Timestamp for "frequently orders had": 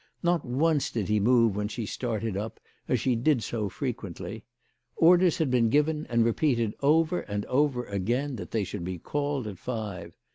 3.69-5.51